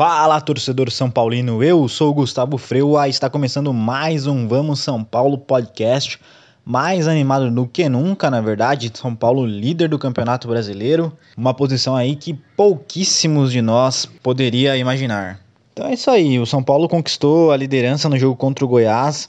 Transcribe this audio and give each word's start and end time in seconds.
Fala, 0.00 0.40
torcedor 0.40 0.90
São 0.90 1.10
Paulino. 1.10 1.62
Eu 1.62 1.86
sou 1.86 2.08
o 2.08 2.14
Gustavo 2.14 2.56
Freua 2.56 3.06
está 3.06 3.28
começando 3.28 3.70
mais 3.70 4.26
um 4.26 4.48
Vamos 4.48 4.80
São 4.80 5.04
Paulo 5.04 5.36
podcast. 5.36 6.18
Mais 6.64 7.06
animado 7.06 7.50
do 7.50 7.66
que 7.66 7.86
nunca, 7.86 8.30
na 8.30 8.40
verdade. 8.40 8.90
São 8.94 9.14
Paulo 9.14 9.44
líder 9.44 9.90
do 9.90 9.98
Campeonato 9.98 10.48
Brasileiro, 10.48 11.12
uma 11.36 11.52
posição 11.52 11.94
aí 11.94 12.16
que 12.16 12.32
pouquíssimos 12.56 13.52
de 13.52 13.60
nós 13.60 14.06
poderia 14.06 14.74
imaginar. 14.74 15.38
Então 15.74 15.86
é 15.86 15.92
isso 15.92 16.10
aí, 16.10 16.38
o 16.38 16.46
São 16.46 16.62
Paulo 16.62 16.88
conquistou 16.88 17.52
a 17.52 17.56
liderança 17.58 18.08
no 18.08 18.16
jogo 18.16 18.36
contra 18.36 18.64
o 18.64 18.68
Goiás, 18.68 19.28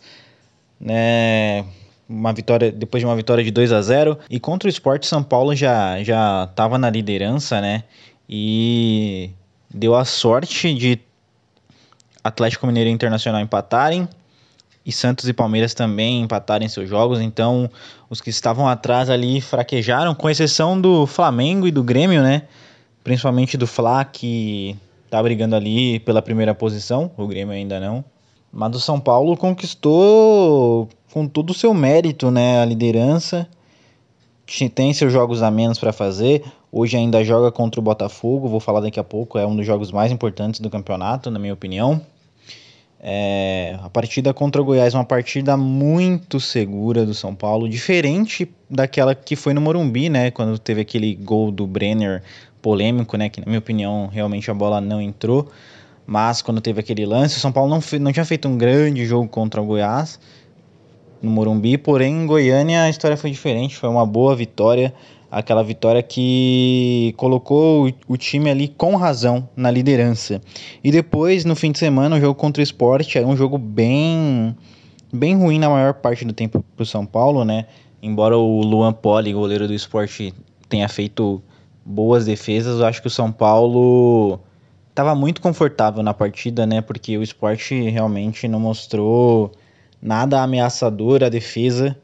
né? 0.80 1.66
Uma 2.08 2.32
vitória 2.32 2.72
depois 2.72 3.02
de 3.02 3.06
uma 3.06 3.16
vitória 3.18 3.44
de 3.44 3.52
2 3.52 3.74
a 3.74 3.82
0 3.82 4.18
e 4.30 4.40
contra 4.40 4.68
o 4.68 4.72
Sport 4.72 5.04
São 5.04 5.22
Paulo 5.22 5.54
já 5.54 6.02
já 6.02 6.48
estava 6.50 6.78
na 6.78 6.90
liderança, 6.90 7.60
né? 7.60 7.84
E 8.30 9.32
deu 9.74 9.96
a 9.96 10.06
sorte 10.06 10.74
de 10.74 11.00
Atlético 12.24 12.68
Mineiro 12.68 12.90
e 12.90 12.94
Internacional 12.94 13.42
empatarem 13.42 14.08
e 14.86 14.92
Santos 14.92 15.28
e 15.28 15.34
Palmeiras 15.34 15.74
também 15.74 16.22
empatarem 16.22 16.68
seus 16.68 16.90
jogos, 16.90 17.20
então 17.22 17.70
os 18.10 18.20
que 18.20 18.30
estavam 18.30 18.68
atrás 18.68 19.10
ali 19.10 19.40
fraquejaram, 19.40 20.16
com 20.16 20.30
exceção 20.30 20.80
do 20.80 21.06
Flamengo 21.06 21.68
e 21.68 21.72
do 21.72 21.84
Grêmio, 21.84 22.22
né? 22.22 22.44
Principalmente 23.04 23.58
do 23.58 23.68
Fla, 23.68 24.04
que 24.04 24.76
tá 25.10 25.22
brigando 25.22 25.56
ali 25.56 26.00
pela 26.00 26.22
primeira 26.22 26.54
posição, 26.56 27.12
o 27.16 27.28
Grêmio 27.28 27.54
ainda 27.54 27.80
não. 27.80 28.04
Mas 28.52 28.76
o 28.76 28.80
São 28.80 29.00
Paulo 29.00 29.38
conquistou 29.38 30.90
com 31.14 31.28
todo 31.28 31.52
o 31.52 31.54
seu 31.54 31.74
mérito, 31.74 32.32
né, 32.32 32.62
a 32.62 32.66
liderança. 32.66 33.48
Tem 34.74 34.94
seus 34.94 35.14
jogos 35.14 35.42
a 35.42 35.50
menos 35.50 35.80
para 35.80 35.94
fazer. 35.94 36.44
Hoje 36.72 36.98
ainda 36.98 37.24
joga 37.24 37.52
contra 37.52 37.80
o 37.80 37.84
Botafogo, 37.84 38.50
vou 38.50 38.60
falar 38.60 38.82
daqui 38.82 39.00
a 39.00 39.04
pouco, 39.04 39.38
é 39.38 39.48
um 39.48 39.56
dos 39.56 39.66
jogos 39.66 39.92
mais 39.92 40.12
importantes 40.12 40.60
do 40.60 40.70
campeonato, 40.70 41.32
na 41.32 41.40
minha 41.40 41.54
opinião. 41.54 42.02
É, 43.00 43.80
a 43.82 43.90
partida 43.90 44.34
contra 44.34 44.62
o 44.62 44.66
Goiás 44.66 44.94
é 44.94 44.98
uma 44.98 45.06
partida 45.06 45.58
muito 45.58 46.40
segura 46.40 47.06
do 47.06 47.14
São 47.14 47.34
Paulo, 47.34 47.68
diferente 47.68 48.48
daquela 48.70 49.16
que 49.16 49.36
foi 49.36 49.54
no 49.54 49.62
Morumbi, 49.62 50.10
né? 50.10 50.32
Quando 50.32 50.60
teve 50.60 50.82
aquele 50.82 51.16
gol 51.16 51.50
do 51.50 51.66
Brenner 51.66 52.22
polêmico, 52.62 53.18
né? 53.18 53.30
Que 53.30 53.40
na 53.40 53.48
minha 53.48 53.60
opinião 53.60 54.08
realmente 54.08 54.52
a 54.52 54.54
bola 54.54 54.80
não 54.80 55.02
entrou. 55.02 55.50
Mas 56.06 56.42
quando 56.42 56.60
teve 56.62 56.80
aquele 56.80 57.06
lance, 57.06 57.38
o 57.38 57.40
São 57.40 57.52
Paulo 57.52 57.70
não, 57.70 57.82
não 58.00 58.12
tinha 58.12 58.26
feito 58.26 58.48
um 58.48 58.58
grande 58.58 59.06
jogo 59.06 59.28
contra 59.28 59.62
o 59.62 59.66
Goiás 59.66 60.20
no 61.22 61.32
Morumbi, 61.32 61.78
porém 61.78 62.24
em 62.24 62.26
Goiânia 62.26 62.84
a 62.84 62.90
história 62.90 63.16
foi 63.16 63.32
diferente, 63.32 63.76
foi 63.76 63.90
uma 63.90 64.06
boa 64.06 64.36
vitória 64.36 64.94
aquela 65.32 65.64
vitória 65.64 66.04
que 66.04 67.14
colocou 67.16 67.90
o, 68.06 68.18
time 68.18 68.50
ali 68.50 68.68
com 68.68 68.98
razão 68.98 69.48
na 69.56 69.72
liderança. 69.72 70.42
E 70.84 70.92
depois, 70.92 71.46
no 71.46 71.56
fim 71.56 71.72
de 71.72 71.80
semana, 71.80 72.18
o 72.18 72.20
jogo 72.20 72.36
contra 72.36 72.60
o 72.60 72.64
Sport 72.64 73.16
era 73.16 73.26
um 73.26 73.38
jogo 73.38 73.58
bem 73.58 74.56
bem 75.14 75.36
ruim 75.36 75.60
na 75.60 75.70
maior 75.70 75.94
parte 75.94 76.24
do 76.26 76.34
tempo 76.34 76.64
para 76.76 76.84
o 76.84 76.86
São 76.86 77.06
Paulo, 77.06 77.46
né? 77.46 77.66
Embora 78.04 78.38
o 78.38 78.62
Luan 78.62 78.94
Poli, 78.94 79.34
goleiro 79.34 79.68
do 79.68 79.74
Sport, 79.74 80.32
tenha 80.68 80.88
feito 80.90 81.42
boas 81.86 82.26
defesas, 82.26 82.80
eu 82.80 82.86
acho 82.86 83.02
que 83.02 83.08
o 83.08 83.12
São 83.12 83.32
Paulo 83.32 84.40
estava 84.90 85.16
muito 85.16 85.42
confortável 85.42 86.04
na 86.04 86.14
partida, 86.14 86.66
né? 86.66 86.82
Porque 86.82 87.18
o 87.18 87.24
Sport 87.24 87.72
realmente 87.72 88.48
não 88.48 88.60
mostrou 88.60 89.52
nada 90.02 90.42
ameaçador 90.42 91.24
à 91.24 91.30
defesa 91.30 91.98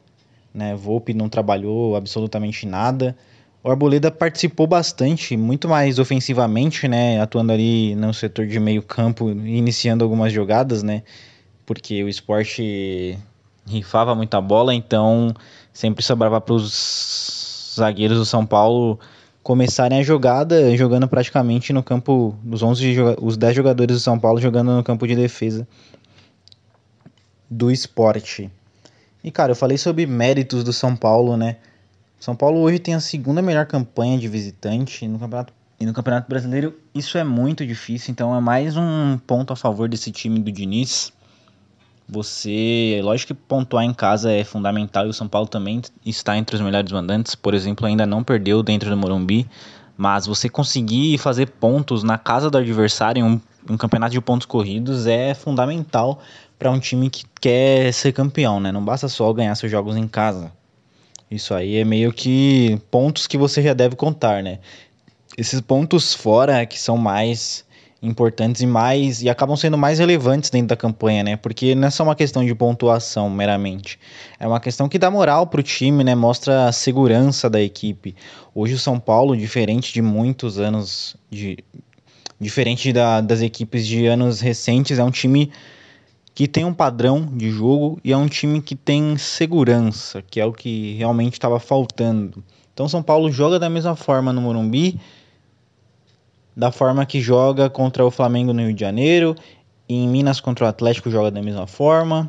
né? 0.58 0.74
Volpe 0.74 1.14
não 1.14 1.28
trabalhou 1.28 1.96
absolutamente 1.96 2.66
nada. 2.66 3.16
O 3.62 3.70
Arboleda 3.70 4.10
participou 4.10 4.66
bastante, 4.66 5.36
muito 5.36 5.68
mais 5.68 5.98
ofensivamente, 5.98 6.88
né? 6.88 7.20
Atuando 7.20 7.52
ali 7.52 7.94
no 7.94 8.12
setor 8.14 8.46
de 8.46 8.58
meio 8.58 8.82
campo, 8.82 9.30
iniciando 9.30 10.04
algumas 10.04 10.32
jogadas, 10.32 10.82
né? 10.82 11.02
Porque 11.66 12.02
o 12.02 12.08
esporte 12.08 13.18
rifava 13.66 14.14
muita 14.14 14.40
bola, 14.40 14.74
então 14.74 15.34
sempre 15.72 16.02
sobrava 16.02 16.40
para 16.40 16.54
os 16.54 17.74
zagueiros 17.76 18.18
do 18.18 18.24
São 18.24 18.46
Paulo 18.46 18.98
começarem 19.42 20.00
a 20.00 20.02
jogada, 20.02 20.76
jogando 20.76 21.08
praticamente 21.08 21.72
no 21.72 21.82
campo, 21.82 22.36
os 22.50 22.62
11 22.62 22.96
os 23.22 23.36
10 23.36 23.56
jogadores 23.56 23.96
do 23.96 24.00
São 24.00 24.18
Paulo 24.18 24.40
jogando 24.40 24.72
no 24.72 24.82
campo 24.82 25.06
de 25.06 25.14
defesa 25.14 25.66
do 27.50 27.70
esporte. 27.70 28.50
E 29.22 29.30
cara, 29.30 29.52
eu 29.52 29.56
falei 29.56 29.78
sobre 29.78 30.06
méritos 30.06 30.62
do 30.62 30.72
São 30.72 30.94
Paulo, 30.94 31.36
né? 31.36 31.56
São 32.20 32.34
Paulo 32.34 32.60
hoje 32.60 32.78
tem 32.78 32.94
a 32.94 33.00
segunda 33.00 33.40
melhor 33.40 33.66
campanha 33.66 34.18
de 34.18 34.28
visitante 34.28 35.06
no 35.06 35.18
campeonato 35.18 35.52
e 35.80 35.86
no 35.86 35.92
Campeonato 35.92 36.28
Brasileiro 36.28 36.76
isso 36.92 37.16
é 37.16 37.22
muito 37.22 37.64
difícil, 37.64 38.10
então 38.10 38.34
é 38.34 38.40
mais 38.40 38.76
um 38.76 39.16
ponto 39.24 39.52
a 39.52 39.56
favor 39.56 39.88
desse 39.88 40.10
time 40.10 40.40
do 40.40 40.50
Diniz. 40.50 41.12
Você, 42.08 43.00
lógico 43.02 43.32
que 43.32 43.40
pontuar 43.46 43.84
em 43.84 43.94
casa 43.94 44.32
é 44.32 44.42
fundamental 44.42 45.06
e 45.06 45.10
o 45.10 45.12
São 45.12 45.28
Paulo 45.28 45.46
também 45.46 45.80
está 46.04 46.36
entre 46.36 46.56
os 46.56 46.62
melhores 46.62 46.90
mandantes. 46.90 47.36
Por 47.36 47.54
exemplo, 47.54 47.86
ainda 47.86 48.06
não 48.06 48.24
perdeu 48.24 48.62
dentro 48.62 48.90
do 48.90 48.96
Morumbi, 48.96 49.46
mas 49.98 50.26
você 50.26 50.48
conseguir 50.48 51.18
fazer 51.18 51.50
pontos 51.50 52.04
na 52.04 52.16
casa 52.16 52.48
do 52.48 52.56
adversário 52.56 53.18
em 53.18 53.24
um, 53.24 53.40
um 53.68 53.76
campeonato 53.76 54.12
de 54.12 54.20
pontos 54.20 54.46
corridos 54.46 55.08
é 55.08 55.34
fundamental 55.34 56.20
para 56.56 56.70
um 56.70 56.78
time 56.78 57.10
que 57.10 57.24
quer 57.40 57.92
ser 57.92 58.12
campeão, 58.12 58.60
né? 58.60 58.70
Não 58.70 58.84
basta 58.84 59.08
só 59.08 59.32
ganhar 59.32 59.52
seus 59.56 59.72
jogos 59.72 59.96
em 59.96 60.06
casa. 60.06 60.52
Isso 61.28 61.52
aí 61.52 61.78
é 61.78 61.84
meio 61.84 62.12
que 62.12 62.80
pontos 62.92 63.26
que 63.26 63.36
você 63.36 63.60
já 63.60 63.74
deve 63.74 63.96
contar, 63.96 64.40
né? 64.40 64.60
Esses 65.36 65.60
pontos 65.60 66.14
fora 66.14 66.64
que 66.64 66.78
são 66.78 66.96
mais 66.96 67.64
importantes 68.02 68.62
e 68.62 68.66
mais 68.66 69.22
e 69.22 69.28
acabam 69.28 69.56
sendo 69.56 69.76
mais 69.76 69.98
relevantes 69.98 70.50
dentro 70.50 70.68
da 70.68 70.76
campanha, 70.76 71.24
né? 71.24 71.36
Porque 71.36 71.74
não 71.74 71.88
é 71.88 71.90
só 71.90 72.04
uma 72.04 72.14
questão 72.14 72.44
de 72.44 72.54
pontuação 72.54 73.28
meramente. 73.28 73.98
É 74.38 74.46
uma 74.46 74.60
questão 74.60 74.88
que 74.88 74.98
dá 74.98 75.10
moral 75.10 75.46
pro 75.46 75.62
time, 75.62 76.04
né? 76.04 76.14
Mostra 76.14 76.66
a 76.66 76.72
segurança 76.72 77.50
da 77.50 77.60
equipe. 77.60 78.14
Hoje 78.54 78.74
o 78.74 78.78
São 78.78 79.00
Paulo, 79.00 79.36
diferente 79.36 79.92
de 79.92 80.00
muitos 80.00 80.58
anos 80.58 81.16
de 81.30 81.58
diferente 82.40 82.92
da, 82.92 83.20
das 83.20 83.42
equipes 83.42 83.84
de 83.86 84.06
anos 84.06 84.40
recentes, 84.40 84.98
é 84.98 85.02
um 85.02 85.10
time 85.10 85.50
que 86.34 86.46
tem 86.46 86.64
um 86.64 86.72
padrão 86.72 87.26
de 87.26 87.50
jogo 87.50 87.98
e 88.04 88.12
é 88.12 88.16
um 88.16 88.28
time 88.28 88.62
que 88.62 88.76
tem 88.76 89.16
segurança, 89.16 90.22
que 90.22 90.38
é 90.40 90.46
o 90.46 90.52
que 90.52 90.94
realmente 90.94 91.32
estava 91.32 91.58
faltando. 91.58 92.44
Então 92.72 92.88
São 92.88 93.02
Paulo 93.02 93.28
joga 93.32 93.58
da 93.58 93.68
mesma 93.68 93.96
forma 93.96 94.32
no 94.32 94.40
Morumbi, 94.40 95.00
da 96.58 96.72
forma 96.72 97.06
que 97.06 97.20
joga 97.20 97.70
contra 97.70 98.04
o 98.04 98.10
Flamengo 98.10 98.52
no 98.52 98.60
Rio 98.60 98.74
de 98.74 98.80
Janeiro, 98.80 99.36
em 99.88 100.08
Minas 100.08 100.40
contra 100.40 100.64
o 100.64 100.68
Atlético 100.68 101.08
joga 101.08 101.30
da 101.30 101.40
mesma 101.40 101.68
forma, 101.68 102.28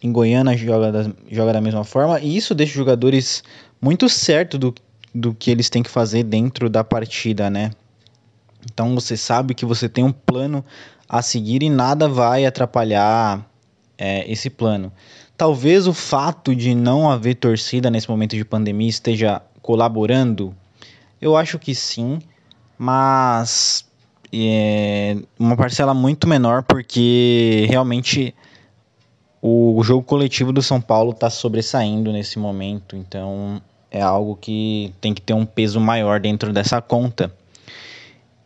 em 0.00 0.12
Goiânia 0.12 0.56
joga 0.56 0.92
da, 0.92 1.10
joga 1.28 1.52
da 1.54 1.60
mesma 1.60 1.82
forma, 1.82 2.20
e 2.20 2.36
isso 2.36 2.54
deixa 2.54 2.70
os 2.70 2.76
jogadores 2.76 3.42
muito 3.82 4.08
certo 4.08 4.56
do, 4.56 4.72
do 5.12 5.34
que 5.34 5.50
eles 5.50 5.68
têm 5.68 5.82
que 5.82 5.90
fazer 5.90 6.22
dentro 6.22 6.70
da 6.70 6.84
partida, 6.84 7.50
né? 7.50 7.72
Então 8.72 8.94
você 8.94 9.16
sabe 9.16 9.52
que 9.52 9.66
você 9.66 9.88
tem 9.88 10.04
um 10.04 10.12
plano 10.12 10.64
a 11.08 11.20
seguir 11.20 11.60
e 11.64 11.68
nada 11.68 12.08
vai 12.08 12.46
atrapalhar 12.46 13.44
é, 13.98 14.30
esse 14.30 14.48
plano. 14.48 14.92
Talvez 15.36 15.88
o 15.88 15.92
fato 15.92 16.54
de 16.54 16.72
não 16.72 17.10
haver 17.10 17.34
torcida 17.34 17.90
nesse 17.90 18.08
momento 18.08 18.36
de 18.36 18.44
pandemia 18.44 18.88
esteja 18.88 19.42
colaborando. 19.60 20.54
Eu 21.20 21.36
acho 21.36 21.58
que 21.58 21.74
sim, 21.74 22.20
mas 22.82 23.84
é 24.32 25.18
uma 25.38 25.54
parcela 25.54 25.92
muito 25.92 26.26
menor 26.26 26.62
porque 26.62 27.66
realmente 27.68 28.34
o 29.42 29.82
jogo 29.82 30.02
coletivo 30.02 30.50
do 30.50 30.62
São 30.62 30.80
Paulo 30.80 31.10
está 31.10 31.28
sobressaindo 31.28 32.10
nesse 32.10 32.38
momento, 32.38 32.96
então 32.96 33.60
é 33.90 34.00
algo 34.00 34.34
que 34.34 34.94
tem 34.98 35.12
que 35.12 35.20
ter 35.20 35.34
um 35.34 35.44
peso 35.44 35.78
maior 35.78 36.20
dentro 36.20 36.54
dessa 36.54 36.80
conta. 36.80 37.30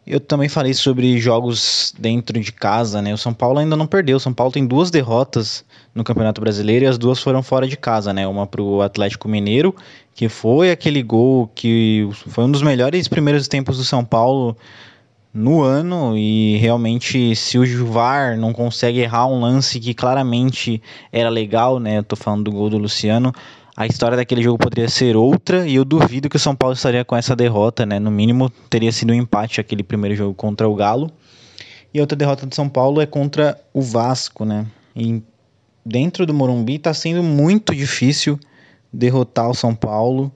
Eu 0.07 0.21
também 0.21 0.51
falei 0.51 0.75
sobre 0.75 1.19
jogos 1.19 1.95
dentro 1.99 2.39
de 2.39 2.53
casa, 2.53 3.01
né? 3.01 3.15
O 3.15 3.19
São 3.19 3.33
Paulo 3.33 3.59
ainda 3.59 3.75
não 3.75 3.87
perdeu. 3.87 4.19
O 4.19 4.21
São 4.21 4.35
Paulo 4.35 4.53
tem 4.53 4.67
duas 4.67 4.91
derrotas 4.91 5.65
no 5.95 6.05
Campeonato 6.05 6.43
Brasileiro 6.43 6.85
e 6.85 6.89
as 6.89 6.99
duas 6.99 7.21
foram 7.21 7.43
fora 7.43 7.67
de 7.67 7.77
casa, 7.77 8.13
né? 8.13 8.27
Uma 8.27 8.47
pro 8.47 8.83
Atlético 8.83 9.29
Mineiro, 9.29 9.75
que 10.15 10.29
foi 10.29 10.71
aquele 10.71 11.03
gol 11.03 11.51
que 11.55 12.07
foi 12.29 12.45
um 12.45 12.51
dos 12.51 12.61
melhores 12.61 13.09
primeiros 13.09 13.49
tempos 13.49 13.79
do 13.79 13.85
São 13.85 14.05
Paulo 14.05 14.55
no 15.33 15.63
ano 15.63 16.17
e 16.17 16.59
realmente 16.59 17.35
se 17.35 17.59
o 17.59 17.65
Juvar 17.65 18.37
não 18.37 18.53
consegue 18.53 19.01
errar 19.01 19.27
um 19.27 19.41
lance 19.41 19.81
que 19.81 19.95
claramente 19.95 20.83
era 21.11 21.31
legal, 21.31 21.81
né? 21.81 21.99
Eu 21.99 22.05
tô 22.05 22.15
falando 22.15 22.45
do 22.45 22.53
gol 22.53 22.69
do 22.69 22.77
Luciano 22.77 23.33
a 23.77 23.87
história 23.87 24.17
daquele 24.17 24.43
jogo 24.43 24.59
poderia 24.59 24.89
ser 24.89 25.17
outra 25.17 25.67
e 25.67 25.75
eu 25.75 25.85
duvido 25.85 26.29
que 26.29 26.37
o 26.37 26.41
São 26.41 26.55
Paulo 26.55 26.75
estaria 26.75 27.05
com 27.05 27.17
essa 27.17 27.35
derrota, 27.35 27.85
né? 27.85 27.99
No 27.99 28.11
mínimo 28.11 28.49
teria 28.71 28.93
sido 28.93 29.13
um 29.13 29.15
empate 29.15 29.61
aquele 29.61 29.83
primeiro 29.83 30.15
jogo 30.15 30.33
contra 30.35 30.69
o 30.69 30.75
Galo. 30.75 31.11
E 31.93 32.01
outra 32.01 32.17
derrota 32.17 32.47
do 32.47 32.55
São 32.55 32.69
Paulo 32.69 33.01
é 33.01 33.07
contra 33.07 33.61
o 33.73 33.83
Vasco, 33.83 34.45
né? 34.45 34.67
E 34.95 35.21
dentro 35.85 36.25
do 36.25 36.33
Morumbi 36.33 36.77
está 36.77 36.95
sendo 36.95 37.23
muito 37.23 37.75
difícil 37.75 38.39
derrotar 38.93 39.51
o 39.51 39.55
São 39.55 39.75
Paulo, 39.75 40.31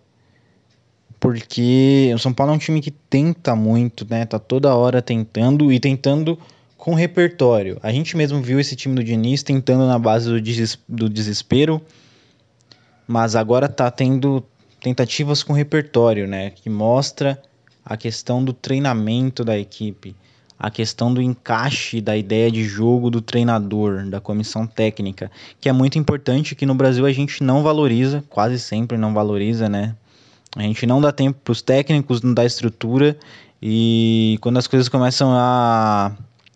porque 1.20 2.10
o 2.14 2.18
São 2.18 2.32
Paulo 2.32 2.52
é 2.52 2.56
um 2.56 2.58
time 2.58 2.80
que 2.80 2.90
tenta 2.90 3.54
muito, 3.54 4.04
né? 4.08 4.26
Tá 4.26 4.40
toda 4.40 4.74
hora 4.74 5.00
tentando 5.00 5.72
e 5.72 5.78
tentando 5.78 6.36
com 6.76 6.94
repertório. 6.94 7.78
A 7.82 7.92
gente 7.92 8.16
mesmo 8.16 8.42
viu 8.42 8.58
esse 8.58 8.74
time 8.74 8.96
do 8.96 9.04
Diniz 9.04 9.44
tentando 9.44 9.86
na 9.86 9.98
base 9.98 10.28
do 10.88 11.08
desespero, 11.08 11.80
mas 13.08 13.34
agora 13.34 13.70
tá 13.70 13.90
tendo 13.90 14.44
tentativas 14.78 15.42
com 15.42 15.54
repertório, 15.54 16.28
né? 16.28 16.50
Que 16.50 16.68
mostra 16.68 17.40
a 17.82 17.96
questão 17.96 18.44
do 18.44 18.52
treinamento 18.52 19.42
da 19.42 19.58
equipe, 19.58 20.14
a 20.58 20.70
questão 20.70 21.12
do 21.12 21.22
encaixe 21.22 22.02
da 22.02 22.14
ideia 22.14 22.50
de 22.50 22.62
jogo 22.62 23.08
do 23.08 23.22
treinador, 23.22 24.04
da 24.06 24.20
comissão 24.20 24.66
técnica, 24.66 25.30
que 25.58 25.70
é 25.70 25.72
muito 25.72 25.98
importante 25.98 26.54
que 26.54 26.66
no 26.66 26.74
Brasil 26.74 27.06
a 27.06 27.12
gente 27.12 27.42
não 27.42 27.62
valoriza, 27.62 28.22
quase 28.28 28.58
sempre 28.58 28.98
não 28.98 29.14
valoriza, 29.14 29.70
né? 29.70 29.96
A 30.54 30.62
gente 30.62 30.86
não 30.86 31.00
dá 31.00 31.10
tempo 31.10 31.38
para 31.42 31.52
os 31.52 31.62
técnicos, 31.62 32.20
não 32.20 32.34
dá 32.34 32.44
estrutura 32.44 33.16
e 33.62 34.36
quando 34.42 34.58
as 34.58 34.66
coisas 34.66 34.88
começam 34.88 35.30
a 35.32 36.12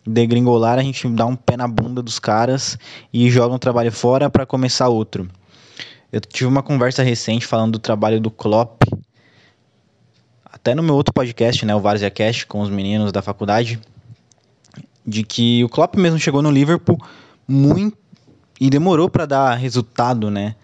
degringolar, 0.06 0.78
a 0.78 0.82
gente 0.82 1.08
dá 1.08 1.25
um 1.25 1.37
pé 1.37 1.56
na 1.56 1.66
bunda 1.66 2.02
dos 2.02 2.19
caras 2.19 2.76
e 3.12 3.31
joga 3.31 3.54
um 3.54 3.58
trabalho 3.58 3.90
fora 3.90 4.28
para 4.28 4.44
começar 4.44 4.88
outro. 4.88 5.28
Eu 6.12 6.20
tive 6.20 6.47
uma 6.47 6.62
conversa 6.62 7.03
recente 7.03 7.47
falando 7.47 7.73
do 7.73 7.79
trabalho 7.79 8.20
do 8.20 8.31
Klopp, 8.31 8.82
até 10.44 10.75
no 10.75 10.82
meu 10.82 10.94
outro 10.94 11.14
podcast, 11.14 11.64
né, 11.64 11.75
o 11.75 11.81
Várzea 11.81 12.11
Cast, 12.11 12.47
com 12.47 12.61
os 12.61 12.69
meninos 12.69 13.11
da 13.11 13.23
faculdade, 13.23 13.81
de 15.06 15.25
que 15.25 15.64
o 15.64 15.70
Klopp 15.70 15.97
mesmo 15.97 16.19
chegou 16.19 16.43
no 16.43 16.50
Liverpool 16.50 16.99
muito 17.49 17.97
e 18.61 18.69
demorou 18.69 19.09
para 19.09 19.25
dar 19.25 19.55
resultado, 19.55 20.31
né? 20.31 20.55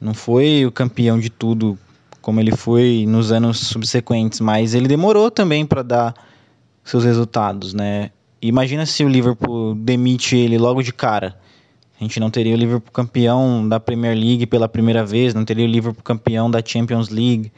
Não 0.00 0.12
foi 0.12 0.66
o 0.66 0.72
campeão 0.72 1.20
de 1.20 1.30
tudo 1.30 1.78
como 2.20 2.40
ele 2.40 2.54
foi 2.54 3.06
nos 3.08 3.30
anos 3.30 3.58
subsequentes, 3.60 4.40
mas 4.40 4.74
ele 4.74 4.88
demorou 4.88 5.30
também 5.30 5.64
para 5.64 5.82
dar 5.82 6.14
seus 6.82 7.04
resultados, 7.04 7.72
né? 7.72 8.10
Imagina 8.42 8.84
se 8.84 9.04
o 9.04 9.08
Liverpool 9.08 9.74
demite 9.76 10.36
ele 10.36 10.58
logo 10.58 10.82
de 10.82 10.92
cara. 10.92 11.38
A 12.00 12.02
gente 12.02 12.18
não 12.18 12.30
teria 12.30 12.54
o 12.54 12.56
Liverpool 12.56 12.90
campeão 12.90 13.68
da 13.68 13.78
Premier 13.78 14.16
League 14.16 14.46
pela 14.46 14.66
primeira 14.66 15.04
vez, 15.04 15.34
não 15.34 15.44
teria 15.44 15.66
o 15.66 15.68
Liverpool 15.68 16.02
campeão 16.02 16.50
da 16.50 16.62
Champions 16.64 17.10
League, 17.10 17.52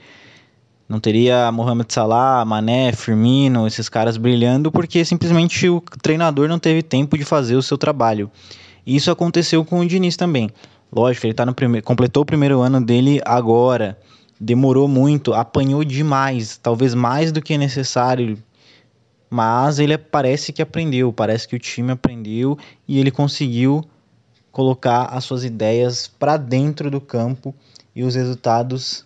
não 0.88 0.98
teria 0.98 1.52
Mohamed 1.52 1.92
Salah, 1.92 2.44
Mané, 2.44 2.90
Firmino, 2.92 3.68
esses 3.68 3.88
caras 3.88 4.16
brilhando 4.16 4.72
porque 4.72 5.04
simplesmente 5.04 5.68
o 5.68 5.80
treinador 6.02 6.48
não 6.48 6.58
teve 6.58 6.82
tempo 6.82 7.16
de 7.16 7.24
fazer 7.24 7.54
o 7.54 7.62
seu 7.62 7.78
trabalho. 7.78 8.28
E 8.84 8.96
isso 8.96 9.12
aconteceu 9.12 9.64
com 9.64 9.78
o 9.78 9.86
Diniz 9.86 10.16
também. 10.16 10.50
Lógico, 10.92 11.24
ele 11.24 11.34
tá 11.34 11.46
no 11.46 11.54
primeiro, 11.54 11.86
completou 11.86 12.24
o 12.24 12.26
primeiro 12.26 12.60
ano 12.60 12.84
dele 12.84 13.20
agora. 13.24 13.96
Demorou 14.40 14.88
muito, 14.88 15.32
apanhou 15.32 15.84
demais, 15.84 16.58
talvez 16.60 16.94
mais 16.94 17.30
do 17.30 17.40
que 17.40 17.56
necessário. 17.56 18.36
Mas 19.30 19.78
ele 19.78 19.96
parece 19.96 20.52
que 20.52 20.60
aprendeu, 20.60 21.12
parece 21.12 21.46
que 21.46 21.54
o 21.54 21.60
time 21.60 21.92
aprendeu 21.92 22.58
e 22.88 22.98
ele 22.98 23.12
conseguiu 23.12 23.84
colocar 24.52 25.06
as 25.06 25.25
suas 25.25 25.43
ideias 25.43 26.06
para 26.06 26.37
dentro 26.37 26.90
do 26.90 27.00
campo 27.00 27.54
e 27.96 28.04
os 28.04 28.14
resultados 28.14 29.04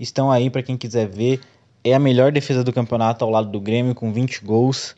estão 0.00 0.30
aí 0.30 0.48
para 0.48 0.62
quem 0.62 0.76
quiser 0.76 1.06
ver. 1.06 1.40
É 1.84 1.94
a 1.94 1.98
melhor 1.98 2.32
defesa 2.32 2.64
do 2.64 2.72
campeonato 2.72 3.24
ao 3.24 3.30
lado 3.30 3.50
do 3.50 3.60
Grêmio, 3.60 3.94
com 3.94 4.12
20 4.12 4.44
gols 4.44 4.96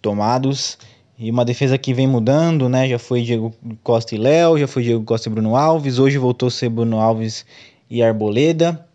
tomados. 0.00 0.78
E 1.18 1.30
uma 1.30 1.44
defesa 1.44 1.76
que 1.76 1.92
vem 1.92 2.06
mudando, 2.06 2.68
né? 2.68 2.88
Já 2.88 2.98
foi 2.98 3.22
Diego 3.22 3.52
Costa 3.82 4.14
e 4.14 4.18
Léo, 4.18 4.56
já 4.58 4.68
foi 4.68 4.84
Diego 4.84 5.02
Costa 5.02 5.28
e 5.28 5.32
Bruno 5.32 5.56
Alves. 5.56 5.98
Hoje 5.98 6.16
voltou 6.16 6.46
a 6.46 6.50
ser 6.50 6.68
Bruno 6.68 7.00
Alves 7.00 7.44
e 7.90 8.02
Arboleda. 8.02 8.86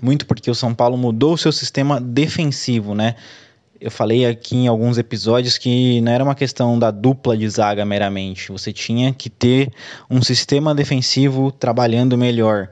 Muito 0.00 0.26
porque 0.26 0.50
o 0.50 0.54
São 0.54 0.74
Paulo 0.74 0.96
mudou 0.96 1.34
o 1.34 1.38
seu 1.38 1.50
sistema 1.50 2.00
defensivo, 2.00 2.94
né? 2.94 3.16
Eu 3.80 3.90
falei 3.90 4.26
aqui 4.26 4.56
em 4.56 4.68
alguns 4.68 4.98
episódios 4.98 5.56
que 5.56 6.02
não 6.02 6.12
era 6.12 6.22
uma 6.22 6.34
questão 6.34 6.78
da 6.78 6.90
dupla 6.90 7.34
de 7.34 7.48
zaga 7.48 7.82
meramente. 7.82 8.52
Você 8.52 8.74
tinha 8.74 9.10
que 9.10 9.30
ter 9.30 9.72
um 10.10 10.20
sistema 10.22 10.74
defensivo 10.74 11.50
trabalhando 11.50 12.18
melhor. 12.18 12.68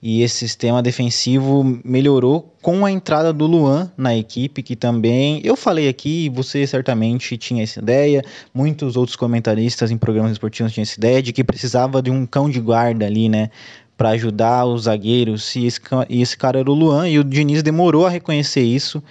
E 0.00 0.22
esse 0.22 0.36
sistema 0.36 0.82
defensivo 0.82 1.62
melhorou 1.84 2.54
com 2.62 2.86
a 2.86 2.90
entrada 2.90 3.32
do 3.32 3.46
Luan 3.46 3.90
na 3.98 4.16
equipe, 4.16 4.62
que 4.62 4.76
também 4.76 5.40
eu 5.44 5.56
falei 5.56 5.88
aqui, 5.88 6.30
você 6.30 6.66
certamente 6.66 7.36
tinha 7.36 7.62
essa 7.62 7.80
ideia, 7.80 8.22
muitos 8.54 8.96
outros 8.96 9.16
comentaristas 9.16 9.90
em 9.90 9.98
programas 9.98 10.32
esportivos 10.32 10.72
tinham 10.72 10.84
essa 10.84 10.98
ideia 10.98 11.22
de 11.22 11.32
que 11.32 11.44
precisava 11.44 12.00
de 12.00 12.10
um 12.10 12.24
cão 12.24 12.48
de 12.48 12.60
guarda 12.60 13.04
ali, 13.04 13.28
né? 13.28 13.50
Para 13.96 14.10
ajudar 14.10 14.66
os 14.66 14.82
zagueiros, 14.82 15.56
e 15.56 15.66
esse, 15.66 15.80
e 16.10 16.20
esse 16.20 16.36
cara 16.36 16.60
era 16.60 16.70
o 16.70 16.74
Luan, 16.74 17.08
e 17.08 17.18
o 17.18 17.24
Diniz 17.24 17.62
demorou 17.62 18.06
a 18.06 18.10
reconhecer 18.10 18.62
isso, 18.62 19.02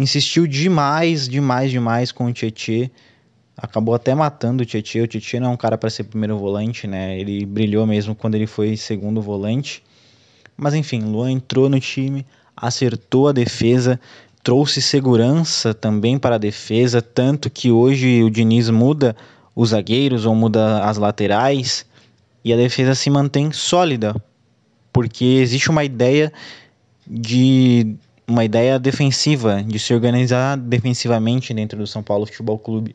insistiu 0.00 0.46
demais, 0.46 1.28
demais, 1.28 1.70
demais 1.70 2.12
com 2.12 2.26
o 2.26 2.32
Tietê 2.32 2.90
acabou 3.60 3.92
até 3.94 4.14
matando 4.14 4.62
o 4.62 4.66
Tietchan. 4.66 5.02
O 5.02 5.06
Tietchan 5.08 5.40
não 5.40 5.50
é 5.50 5.52
um 5.52 5.56
cara 5.56 5.76
para 5.76 5.90
ser 5.90 6.04
primeiro 6.04 6.38
volante, 6.38 6.86
né? 6.86 7.18
Ele 7.18 7.44
brilhou 7.44 7.84
mesmo 7.84 8.14
quando 8.14 8.36
ele 8.36 8.46
foi 8.46 8.76
segundo 8.76 9.20
volante. 9.20 9.82
Mas 10.56 10.74
enfim, 10.74 11.00
Luan 11.00 11.32
entrou 11.32 11.68
no 11.68 11.80
time, 11.80 12.24
acertou 12.56 13.28
a 13.28 13.32
defesa, 13.32 14.00
trouxe 14.42 14.80
segurança 14.80 15.74
também 15.74 16.18
para 16.18 16.36
a 16.36 16.38
defesa, 16.38 17.02
tanto 17.02 17.50
que 17.50 17.70
hoje 17.70 18.22
o 18.22 18.30
Diniz 18.30 18.70
muda 18.70 19.16
os 19.54 19.70
zagueiros 19.70 20.24
ou 20.24 20.34
muda 20.34 20.84
as 20.84 20.96
laterais 20.96 21.84
e 22.44 22.52
a 22.52 22.56
defesa 22.56 22.94
se 22.94 23.10
mantém 23.10 23.50
sólida, 23.50 24.14
porque 24.92 25.24
existe 25.24 25.68
uma 25.68 25.84
ideia 25.84 26.32
de 27.06 27.96
uma 28.28 28.44
ideia 28.44 28.78
defensiva, 28.78 29.62
de 29.62 29.78
se 29.78 29.94
organizar 29.94 30.56
defensivamente 30.58 31.54
dentro 31.54 31.78
do 31.78 31.86
São 31.86 32.02
Paulo 32.02 32.26
Futebol 32.26 32.58
Clube. 32.58 32.94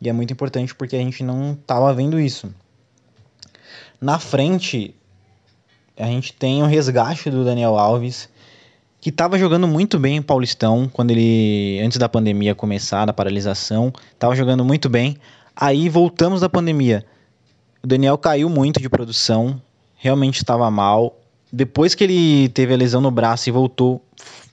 E 0.00 0.08
é 0.08 0.12
muito 0.12 0.32
importante 0.32 0.74
porque 0.74 0.96
a 0.96 0.98
gente 0.98 1.22
não 1.22 1.52
estava 1.52 1.94
vendo 1.94 2.18
isso. 2.18 2.52
Na 4.00 4.18
frente, 4.18 4.94
a 5.96 6.06
gente 6.06 6.32
tem 6.32 6.62
o 6.62 6.66
resgate 6.66 7.30
do 7.30 7.44
Daniel 7.44 7.78
Alves, 7.78 8.28
que 9.00 9.10
estava 9.10 9.38
jogando 9.38 9.68
muito 9.68 9.98
bem 9.98 10.16
em 10.16 10.22
Paulistão, 10.22 10.90
quando 10.92 11.12
ele, 11.12 11.80
antes 11.80 11.96
da 11.96 12.08
pandemia 12.08 12.54
começar, 12.54 13.04
da 13.04 13.12
paralisação, 13.12 13.92
estava 14.12 14.34
jogando 14.34 14.64
muito 14.64 14.88
bem. 14.88 15.16
Aí 15.54 15.88
voltamos 15.88 16.40
da 16.40 16.48
pandemia. 16.48 17.06
O 17.82 17.86
Daniel 17.86 18.18
caiu 18.18 18.48
muito 18.48 18.80
de 18.80 18.88
produção, 18.88 19.60
realmente 19.94 20.38
estava 20.38 20.68
mal. 20.70 21.16
Depois 21.52 21.94
que 21.94 22.02
ele 22.02 22.48
teve 22.48 22.74
a 22.74 22.76
lesão 22.76 23.00
no 23.00 23.10
braço 23.10 23.48
e 23.48 23.52
voltou, 23.52 24.02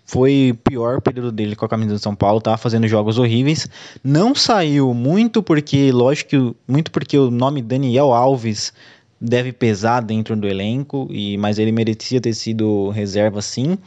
foi 0.05 0.51
o 0.51 0.55
pior 0.55 1.01
período 1.01 1.31
dele 1.31 1.55
com 1.55 1.65
a 1.65 1.70
camisa 1.70 1.93
do 1.93 2.00
São 2.00 2.15
Paulo, 2.15 2.41
tava 2.41 2.58
fazendo 2.58 2.88
jogos 2.88 3.17
horríveis. 3.17 3.67
Não 4.03 4.36
saiu 4.36 4.93
muito 4.93 5.41
porque, 5.41 5.91
lógico, 5.91 6.55
muito 6.67 6.91
porque 6.91 7.17
o 7.17 7.31
nome 7.31 7.62
Daniel 7.62 8.13
Alves 8.13 8.74
deve 9.22 9.53
pesar 9.53 10.01
dentro 10.01 10.36
do 10.36 10.48
elenco, 10.48 11.08
e 11.12 11.38
mas 11.38 11.60
ele 11.60 11.72
merecia 11.72 12.20
ter 12.20 12.34
sido 12.34 12.89
reserva 12.89 13.41
sim. 13.41 13.77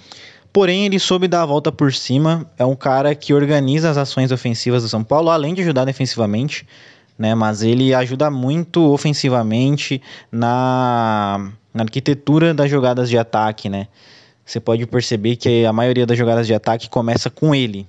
Porém, 0.52 0.87
ele 0.87 1.00
soube 1.00 1.26
dar 1.26 1.42
a 1.42 1.47
volta 1.47 1.73
por 1.73 1.92
cima. 1.92 2.49
É 2.56 2.64
um 2.64 2.76
cara 2.76 3.12
que 3.16 3.35
organiza 3.35 3.90
as 3.90 3.97
ações 3.97 4.30
ofensivas 4.30 4.85
do 4.85 4.88
São 4.88 5.02
Paulo, 5.02 5.28
além 5.28 5.52
de 5.52 5.62
ajudar 5.62 5.85
defensivamente, 5.85 6.64
né? 7.18 7.35
Mas 7.35 7.62
ele 7.62 7.92
ajuda 7.92 8.30
muito 8.30 8.92
ofensivamente 8.92 10.00
na, 10.30 11.50
na 11.75 11.83
arquitetura 11.83 12.54
das 12.54 12.71
jogadas 12.71 13.11
de 13.11 13.18
ataque, 13.18 13.68
né? 13.68 13.88
Você 14.44 14.60
pode 14.60 14.86
perceber 14.86 15.36
que 15.36 15.64
a 15.64 15.72
maioria 15.72 16.06
das 16.06 16.18
jogadas 16.18 16.46
de 16.46 16.54
ataque 16.54 16.88
começa 16.88 17.30
com 17.30 17.54
ele. 17.54 17.86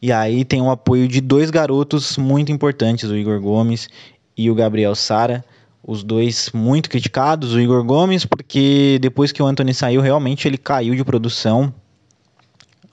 E 0.00 0.12
aí 0.12 0.44
tem 0.44 0.60
o 0.60 0.70
apoio 0.70 1.08
de 1.08 1.20
dois 1.20 1.50
garotos 1.50 2.16
muito 2.16 2.52
importantes, 2.52 3.10
o 3.10 3.16
Igor 3.16 3.40
Gomes 3.40 3.88
e 4.36 4.50
o 4.50 4.54
Gabriel 4.54 4.94
Sara 4.94 5.44
os 5.88 6.04
dois 6.04 6.50
muito 6.52 6.90
criticados. 6.90 7.54
O 7.54 7.60
Igor 7.60 7.82
Gomes, 7.82 8.26
porque 8.26 8.98
depois 9.00 9.32
que 9.32 9.42
o 9.42 9.46
Anthony 9.46 9.72
saiu, 9.72 10.02
realmente 10.02 10.46
ele 10.46 10.58
caiu 10.58 10.94
de 10.94 11.02
produção 11.02 11.72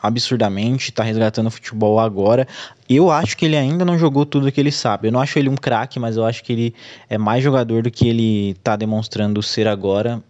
absurdamente, 0.02 0.94
tá 0.94 1.04
resgatando 1.04 1.48
o 1.48 1.52
futebol 1.52 2.00
agora. 2.00 2.48
Eu 2.88 3.12
acho 3.12 3.36
que 3.36 3.46
ele 3.46 3.58
ainda 3.58 3.84
não 3.84 3.98
jogou 3.98 4.26
tudo 4.26 4.50
que 4.50 4.62
ele 4.62 4.72
sabe. 4.72 5.10
Eu 5.10 5.12
não 5.12 5.20
acho 5.20 5.38
ele 5.38 5.50
um 5.50 5.58
craque, 5.58 6.00
mas 6.00 6.16
eu 6.16 6.24
acho 6.24 6.42
que 6.42 6.54
ele 6.54 6.76
é 7.10 7.18
mais 7.18 7.44
jogador 7.44 7.84
do 7.84 7.92
que 7.92 8.08
ele 8.08 8.56
tá 8.64 8.78
demonstrando 8.78 9.44
ser 9.44 9.68
agora. 9.68 10.24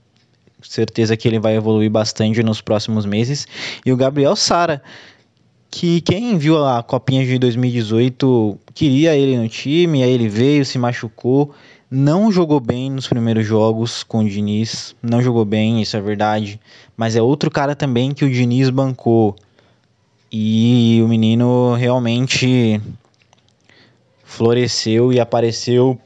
Certeza 0.67 1.15
que 1.15 1.27
ele 1.27 1.39
vai 1.39 1.55
evoluir 1.55 1.89
bastante 1.89 2.41
nos 2.43 2.62
próximos 2.62 3.05
meses. 3.05 3.48
E 3.86 3.91
o 3.91 3.98
Gabriel 3.98 4.36
Sara, 4.36 4.81
que 5.69 6.01
quem 6.01 6.38
viu 6.38 6.63
a 6.65 6.81
copinha 6.84 7.25
de 7.25 7.38
2018 7.38 8.57
queria 8.74 9.15
ele 9.15 9.38
no 9.38 9.48
time, 9.48 10.03
aí 10.03 10.12
ele 10.12 10.27
veio, 10.27 10.65
se 10.65 10.77
machucou 10.77 11.53
não 11.89 12.31
jogou 12.31 12.60
bem 12.60 12.89
nos 12.89 13.07
primeiros 13.07 13.45
jogos 13.45 14.03
com 14.03 14.19
o 14.19 14.29
Diniz, 14.29 14.95
não 15.01 15.22
jogou 15.22 15.45
bem, 15.45 15.81
isso 15.81 15.95
é 15.95 16.01
verdade, 16.01 16.60
mas 16.98 17.15
é 17.15 17.22
outro 17.22 17.51
cara 17.51 17.75
também 17.75 18.13
que 18.13 18.25
o 18.25 18.29
Diniz 18.29 18.69
bancou. 18.69 19.36
E 20.31 21.00
o 21.03 21.07
menino 21.07 21.74
realmente 21.75 22.81
floresceu 24.24 25.13
e 25.13 25.19
apareceu 25.19 25.98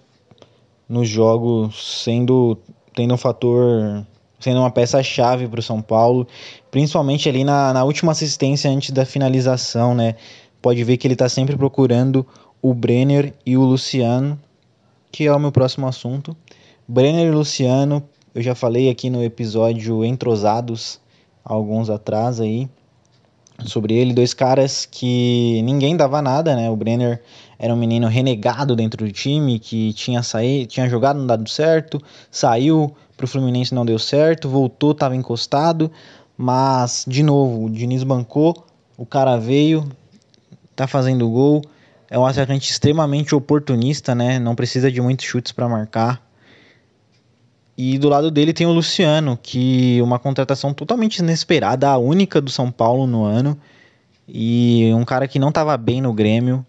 nos 0.88 1.08
jogos 1.08 2.04
sendo 2.04 2.58
tendo 2.94 3.14
um 3.14 3.18
fator 3.18 4.06
sendo 4.40 4.60
uma 4.60 4.72
peça 4.72 5.02
chave 5.04 5.48
para 5.48 5.60
o 5.60 5.64
São 5.64 5.82
Paulo, 5.82 6.28
principalmente 6.72 7.28
ali 7.28 7.44
na, 7.44 7.74
na 7.74 7.84
última 7.84 8.12
assistência 8.12 8.70
antes 8.70 8.92
da 8.92 9.06
finalização, 9.06 9.94
né? 9.94 10.16
pode 10.62 10.84
ver 10.84 10.98
que 10.98 11.08
ele 11.08 11.14
está 11.14 11.30
sempre 11.30 11.56
procurando 11.56 12.26
o 12.62 12.74
Brenner 12.74 13.34
e 13.46 13.58
o 13.58 13.64
Luciano, 13.64 14.40
que 15.12 15.26
é 15.26 15.34
o 15.34 15.40
meu 15.40 15.52
próximo 15.52 15.88
assunto. 15.88 16.36
Brenner 16.88 17.28
e 17.28 17.32
Luciano, 17.32 18.04
eu 18.34 18.42
já 18.42 18.56
falei 18.56 18.90
aqui 18.90 19.10
no 19.10 19.24
episódio 19.24 20.04
Entrosados, 20.04 21.00
alguns 21.44 21.90
atrás 21.90 22.40
aí, 22.42 22.70
sobre 23.66 23.94
ele, 23.94 24.14
dois 24.14 24.34
caras 24.34 24.86
que 24.86 25.62
ninguém 25.64 25.96
dava 25.96 26.22
nada, 26.22 26.56
né? 26.56 26.70
O 26.70 26.76
Brenner 26.76 27.22
era 27.58 27.74
um 27.74 27.78
menino 27.78 28.08
renegado 28.08 28.76
dentro 28.76 29.06
do 29.06 29.12
time, 29.12 29.60
que 29.60 29.94
tinha 29.94 30.24
saído, 30.24 30.68
tinha 30.68 30.90
jogado 30.90 31.20
não 31.20 31.28
dado 31.28 31.50
certo, 31.50 32.02
saiu 32.32 32.96
pro 33.20 33.28
Fluminense 33.28 33.76
não 33.76 33.86
deu 33.86 34.00
certo, 34.00 34.48
voltou, 34.48 34.92
estava 34.92 35.14
encostado, 35.14 35.92
mas 36.38 37.04
de 37.06 37.22
novo, 37.22 37.66
o 37.66 37.70
Diniz 37.70 38.02
bancou, 38.02 38.66
o 38.98 39.06
cara 39.06 39.36
veio, 39.36 39.86
tá 40.74 40.88
fazendo 40.88 41.30
gol, 41.30 41.62
é 42.10 42.18
um 42.18 42.26
atacante 42.26 42.72
extremamente 42.72 43.36
oportunista, 43.36 44.16
né? 44.16 44.40
Não 44.40 44.56
precisa 44.56 44.90
de 44.90 45.02
muitos 45.02 45.26
chutes 45.26 45.52
para 45.52 45.68
marcar. 45.68 46.26
E 47.78 47.98
do 47.98 48.08
lado 48.08 48.32
dele 48.32 48.54
tem 48.54 48.66
o 48.66 48.72
Luciano, 48.72 49.38
que 49.42 50.02
uma 50.02 50.18
contratação 50.18 50.74
totalmente 50.74 51.18
inesperada, 51.18 51.90
a 51.90 51.98
única 51.98 52.40
do 52.40 52.50
São 52.50 52.72
Paulo 52.72 53.06
no 53.06 53.26
ano. 53.26 53.60
E 54.28 54.92
um 54.94 55.04
cara 55.04 55.28
que 55.28 55.40
não 55.40 55.50
estava 55.50 55.76
bem 55.76 56.02
no 56.02 56.14
Grêmio, 56.14 56.66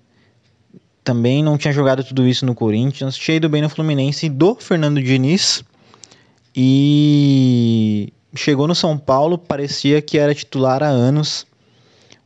também 1.04 1.44
não 1.44 1.56
tinha 1.56 1.72
jogado 1.72 2.02
tudo 2.02 2.26
isso 2.26 2.44
no 2.44 2.54
Corinthians, 2.54 3.16
tinha 3.16 3.36
ido 3.36 3.48
bem 3.48 3.62
no 3.62 3.68
Fluminense 3.68 4.28
do 4.28 4.56
Fernando 4.56 5.00
Diniz. 5.00 5.64
E 6.54 8.12
chegou 8.34 8.66
no 8.66 8.74
São 8.74 8.98
Paulo, 8.98 9.38
parecia 9.38 10.02
que 10.02 10.18
era 10.18 10.34
titular 10.34 10.82
há 10.82 10.88
anos. 10.88 11.46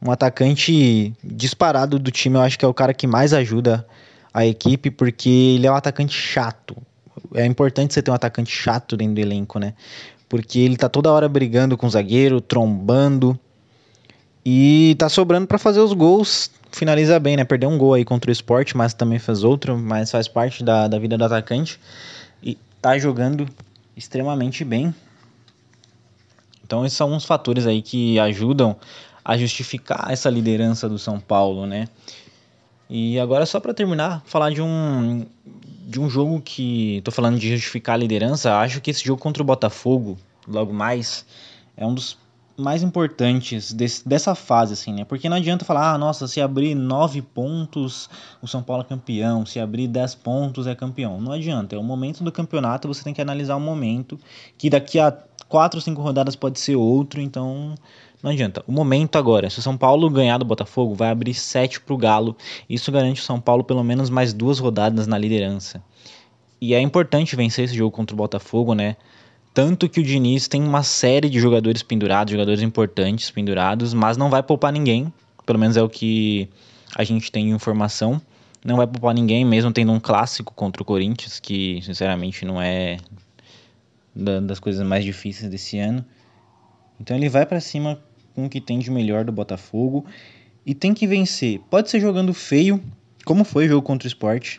Um 0.00 0.10
atacante 0.10 1.14
disparado 1.22 1.98
do 1.98 2.10
time, 2.10 2.36
eu 2.36 2.42
acho 2.42 2.58
que 2.58 2.64
é 2.64 2.68
o 2.68 2.74
cara 2.74 2.92
que 2.92 3.06
mais 3.06 3.32
ajuda 3.32 3.86
a 4.32 4.44
equipe, 4.44 4.90
porque 4.90 5.28
ele 5.28 5.66
é 5.66 5.70
um 5.70 5.76
atacante 5.76 6.14
chato. 6.14 6.76
É 7.34 7.46
importante 7.46 7.94
você 7.94 8.02
ter 8.02 8.10
um 8.10 8.14
atacante 8.14 8.50
chato 8.50 8.96
dentro 8.96 9.14
do 9.14 9.20
elenco, 9.20 9.58
né? 9.58 9.74
Porque 10.28 10.58
ele 10.58 10.76
tá 10.76 10.88
toda 10.88 11.12
hora 11.12 11.28
brigando 11.28 11.76
com 11.76 11.86
o 11.86 11.90
zagueiro, 11.90 12.40
trombando. 12.40 13.38
E 14.44 14.94
tá 14.98 15.08
sobrando 15.08 15.46
para 15.46 15.58
fazer 15.58 15.80
os 15.80 15.92
gols 15.92 16.50
finaliza 16.74 17.18
bem, 17.18 17.36
né? 17.36 17.44
Perdeu 17.44 17.68
um 17.68 17.78
gol 17.78 17.94
aí 17.94 18.04
contra 18.04 18.30
o 18.30 18.32
esporte, 18.32 18.76
mas 18.76 18.92
também 18.92 19.18
fez 19.18 19.44
outro, 19.44 19.78
mas 19.78 20.10
faz 20.10 20.28
parte 20.28 20.62
da, 20.62 20.88
da 20.88 20.98
vida 20.98 21.16
do 21.16 21.24
atacante. 21.24 21.80
E 22.42 22.58
tá 22.82 22.98
jogando 22.98 23.46
extremamente 23.96 24.64
bem. 24.64 24.94
Então 26.64 26.84
esses 26.84 26.96
são 26.96 27.12
uns 27.12 27.24
fatores 27.24 27.66
aí 27.66 27.82
que 27.82 28.18
ajudam 28.18 28.76
a 29.24 29.36
justificar 29.36 30.10
essa 30.10 30.28
liderança 30.28 30.88
do 30.88 30.98
São 30.98 31.20
Paulo, 31.20 31.66
né? 31.66 31.88
E 32.88 33.18
agora 33.18 33.46
só 33.46 33.60
para 33.60 33.72
terminar, 33.72 34.22
falar 34.26 34.50
de 34.50 34.60
um 34.60 35.26
de 35.86 36.00
um 36.00 36.08
jogo 36.08 36.40
que 36.40 37.00
tô 37.04 37.10
falando 37.10 37.38
de 37.38 37.50
justificar 37.50 37.94
a 37.94 37.98
liderança, 37.98 38.56
acho 38.58 38.80
que 38.80 38.90
esse 38.90 39.04
jogo 39.04 39.20
contra 39.20 39.42
o 39.42 39.46
Botafogo, 39.46 40.18
logo 40.48 40.72
mais, 40.72 41.26
é 41.76 41.86
um 41.86 41.94
dos 41.94 42.16
mais 42.56 42.82
importantes 42.82 43.72
desse, 43.72 44.06
dessa 44.08 44.34
fase, 44.34 44.74
assim, 44.74 44.92
né? 44.92 45.04
Porque 45.04 45.28
não 45.28 45.36
adianta 45.36 45.64
falar, 45.64 45.92
ah, 45.92 45.98
nossa, 45.98 46.28
se 46.28 46.40
abrir 46.40 46.74
nove 46.74 47.20
pontos, 47.20 48.08
o 48.40 48.46
São 48.46 48.62
Paulo 48.62 48.82
é 48.82 48.86
campeão, 48.86 49.44
se 49.44 49.58
abrir 49.58 49.88
dez 49.88 50.14
pontos 50.14 50.66
é 50.66 50.74
campeão. 50.74 51.20
Não 51.20 51.32
adianta, 51.32 51.74
é 51.74 51.78
o 51.78 51.82
momento 51.82 52.22
do 52.22 52.30
campeonato, 52.30 52.86
você 52.86 53.02
tem 53.02 53.12
que 53.12 53.20
analisar 53.20 53.56
o 53.56 53.60
momento, 53.60 54.18
que 54.56 54.70
daqui 54.70 55.00
a 55.00 55.16
quatro, 55.48 55.80
cinco 55.80 56.00
rodadas 56.00 56.36
pode 56.36 56.60
ser 56.60 56.76
outro, 56.76 57.20
então 57.20 57.74
não 58.22 58.30
adianta. 58.30 58.64
O 58.66 58.72
momento 58.72 59.16
agora, 59.16 59.50
se 59.50 59.58
o 59.58 59.62
São 59.62 59.76
Paulo 59.76 60.08
ganhar 60.08 60.38
do 60.38 60.44
Botafogo, 60.44 60.94
vai 60.94 61.10
abrir 61.10 61.34
sete 61.34 61.80
pro 61.80 61.96
Galo, 61.96 62.36
isso 62.70 62.90
garante 62.90 63.20
o 63.20 63.24
São 63.24 63.40
Paulo 63.40 63.64
pelo 63.64 63.84
menos 63.84 64.08
mais 64.08 64.32
duas 64.32 64.58
rodadas 64.58 65.06
na 65.06 65.18
liderança. 65.18 65.82
E 66.60 66.72
é 66.72 66.80
importante 66.80 67.36
vencer 67.36 67.66
esse 67.66 67.74
jogo 67.74 67.90
contra 67.90 68.14
o 68.14 68.16
Botafogo, 68.16 68.74
né? 68.74 68.96
Tanto 69.54 69.88
que 69.88 70.00
o 70.00 70.02
Diniz 70.02 70.48
tem 70.48 70.60
uma 70.60 70.82
série 70.82 71.30
de 71.30 71.38
jogadores 71.38 71.80
pendurados, 71.80 72.32
jogadores 72.32 72.60
importantes 72.60 73.30
pendurados, 73.30 73.94
mas 73.94 74.16
não 74.16 74.28
vai 74.28 74.42
poupar 74.42 74.72
ninguém. 74.72 75.12
Pelo 75.46 75.60
menos 75.60 75.76
é 75.76 75.82
o 75.82 75.88
que 75.88 76.48
a 76.96 77.04
gente 77.04 77.30
tem 77.30 77.50
informação. 77.50 78.20
Não 78.64 78.76
vai 78.76 78.86
poupar 78.88 79.14
ninguém, 79.14 79.44
mesmo 79.44 79.72
tendo 79.72 79.92
um 79.92 80.00
clássico 80.00 80.52
contra 80.52 80.82
o 80.82 80.84
Corinthians, 80.84 81.38
que 81.38 81.80
sinceramente 81.84 82.44
não 82.44 82.60
é 82.60 82.96
das 84.14 84.58
coisas 84.58 84.84
mais 84.84 85.04
difíceis 85.04 85.48
desse 85.48 85.78
ano. 85.78 86.04
Então 86.98 87.16
ele 87.16 87.28
vai 87.28 87.46
para 87.46 87.60
cima 87.60 88.02
com 88.34 88.46
o 88.46 88.50
que 88.50 88.60
tem 88.60 88.80
de 88.80 88.90
melhor 88.90 89.24
do 89.24 89.30
Botafogo 89.30 90.04
e 90.66 90.74
tem 90.74 90.92
que 90.92 91.06
vencer. 91.06 91.60
Pode 91.70 91.90
ser 91.90 92.00
jogando 92.00 92.34
feio, 92.34 92.82
como 93.24 93.44
foi 93.44 93.66
o 93.66 93.68
jogo 93.68 93.82
contra 93.86 94.06
o 94.06 94.08
Sport, 94.08 94.58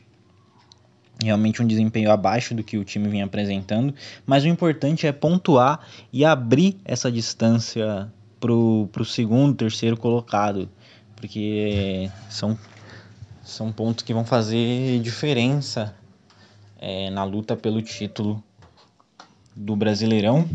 realmente 1.24 1.62
um 1.62 1.68
desempenho 1.68 2.12
abaixo 2.12 2.54
do 2.54 2.64
que 2.64 2.78
o 2.78 2.84
time 2.84 3.08
vinha 3.08 3.26
apresentando, 3.26 3.94
mas 4.26 4.44
o 4.44 4.48
importante 4.48 5.08
é 5.08 5.12
pontuar 5.12 5.80
e 6.12 6.26
abrir 6.26 6.78
essa 6.84 7.12
distância 7.12 8.12
pro, 8.40 8.90
pro 8.92 9.06
segundo, 9.06 9.56
terceiro 9.56 9.98
colocado, 9.98 10.70
porque 11.16 12.10
são, 12.30 12.58
são 13.44 13.72
pontos 13.72 14.04
que 14.04 14.14
vão 14.14 14.26
fazer 14.26 15.00
diferença 15.00 15.96
é, 16.78 17.10
na 17.10 17.24
luta 17.24 17.56
pelo 17.56 17.82
título 17.82 18.44
do 19.56 19.76
Brasileirão. 19.76 20.48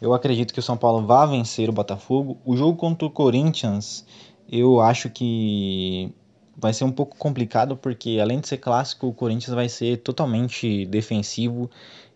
Eu 0.00 0.12
acredito 0.14 0.52
que 0.52 0.60
o 0.60 0.62
São 0.62 0.76
Paulo 0.76 1.06
vai 1.06 1.26
vencer 1.28 1.68
o 1.68 1.72
Botafogo. 1.72 2.38
O 2.44 2.56
jogo 2.56 2.76
contra 2.76 3.06
o 3.06 3.10
Corinthians, 3.10 4.04
eu 4.50 4.80
acho 4.80 5.10
que 5.10 6.12
vai 6.56 6.72
ser 6.72 6.84
um 6.84 6.92
pouco 6.92 7.16
complicado 7.16 7.76
porque 7.76 8.18
além 8.20 8.40
de 8.40 8.48
ser 8.48 8.56
clássico, 8.56 9.06
o 9.06 9.12
Corinthians 9.12 9.54
vai 9.54 9.68
ser 9.68 9.98
totalmente 9.98 10.86
defensivo 10.86 11.70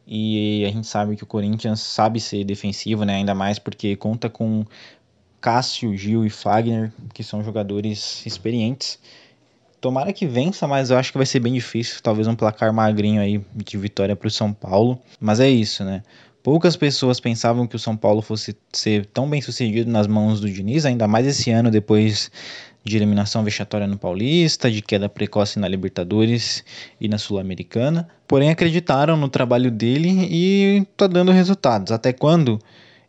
e 0.06 0.64
a 0.66 0.70
gente 0.70 0.87
sabe 0.87 1.14
que 1.14 1.23
o 1.23 1.26
Corinthians 1.26 1.80
sabe 1.80 2.18
ser 2.20 2.42
defensivo, 2.44 3.04
né? 3.04 3.16
Ainda 3.16 3.35
mais 3.35 3.59
porque 3.59 3.94
conta 3.94 4.28
com 4.28 4.64
Cássio, 5.40 5.97
Gil 5.97 6.25
e 6.25 6.30
Fagner, 6.30 6.92
que 7.14 7.23
são 7.23 7.44
jogadores 7.44 8.25
experientes. 8.26 8.99
Tomara 9.80 10.12
que 10.12 10.26
vença, 10.26 10.66
mas 10.66 10.90
eu 10.90 10.99
acho 10.99 11.12
que 11.12 11.16
vai 11.16 11.26
ser 11.26 11.40
bem 11.40 11.54
difícil. 11.54 12.00
Talvez 12.02 12.26
um 12.26 12.35
placar 12.35 12.73
magrinho 12.73 13.20
aí 13.20 13.42
de 13.54 13.78
vitória 13.78 14.16
para 14.16 14.28
o 14.28 14.30
São 14.30 14.52
Paulo. 14.52 15.00
Mas 15.18 15.40
é 15.40 15.49
isso, 15.49 15.85
né? 15.85 16.02
Poucas 16.42 16.76
pessoas 16.76 17.20
pensavam 17.20 17.66
que 17.66 17.76
o 17.76 17.78
São 17.78 17.97
Paulo 17.97 18.20
fosse 18.20 18.56
ser 18.73 19.06
tão 19.06 19.28
bem 19.28 19.40
sucedido 19.40 19.90
nas 19.90 20.06
mãos 20.06 20.40
do 20.40 20.50
Diniz, 20.50 20.87
ainda 20.87 21.06
mais 21.06 21.26
esse 21.26 21.50
ano 21.50 21.70
depois 21.70 22.30
de 22.82 22.96
eliminação 22.96 23.44
vexatória 23.44 23.87
no 23.87 23.99
Paulista, 23.99 24.70
de 24.70 24.80
queda 24.80 25.08
precoce 25.08 25.58
na 25.58 25.68
Libertadores 25.68 26.64
e 27.00 27.08
na 27.08 27.18
Sul-Americana. 27.18 28.08
Porém, 28.26 28.50
acreditaram 28.50 29.16
no 29.16 29.28
trabalho 29.28 29.70
dele 29.70 30.08
e 30.30 30.87
está 30.90 31.06
dando 31.06 31.32
resultados. 31.32 31.92
Até 31.92 32.12
quando 32.12 32.58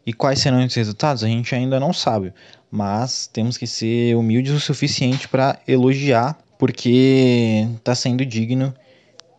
e 0.06 0.14
quais 0.14 0.40
serão 0.40 0.62
esses 0.62 0.76
resultados, 0.76 1.24
a 1.24 1.28
gente 1.28 1.54
ainda 1.56 1.80
não 1.80 1.94
sabe. 1.94 2.34
Mas 2.70 3.28
temos 3.28 3.58
que 3.58 3.68
ser 3.68 4.16
humildes 4.16 4.54
o 4.54 4.60
suficiente 4.60 5.28
para 5.28 5.60
elogiar, 5.68 6.38
porque 6.58 7.68
está 7.76 7.94
sendo 7.96 8.26
digno 8.26 8.74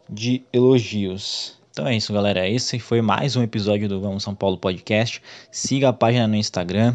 de 0.09 0.43
elogios. 0.53 1.59
Então 1.71 1.87
é 1.87 1.97
isso, 1.97 2.13
galera. 2.13 2.47
Esse 2.49 2.79
foi 2.79 3.01
mais 3.01 3.35
um 3.35 3.43
episódio 3.43 3.89
do 3.89 4.01
Vamos 4.01 4.23
São 4.23 4.35
Paulo 4.35 4.59
Podcast. 4.59 5.23
Siga 5.51 5.89
a 5.89 5.93
página 5.93 6.27
no 6.27 6.37
Instagram. 6.37 6.95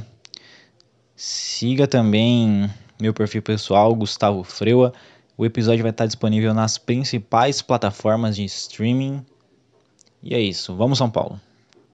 Siga 1.15 1.87
também 1.87 2.69
meu 2.99 3.13
perfil 3.13 3.41
pessoal, 3.41 3.93
Gustavo 3.95 4.43
Freua. 4.43 4.93
O 5.37 5.45
episódio 5.45 5.83
vai 5.83 5.91
estar 5.91 6.05
disponível 6.05 6.53
nas 6.53 6.77
principais 6.77 7.61
plataformas 7.61 8.35
de 8.35 8.43
streaming. 8.45 9.23
E 10.23 10.33
é 10.33 10.39
isso. 10.39 10.75
Vamos, 10.75 10.97
São 10.97 11.09
Paulo! 11.09 11.39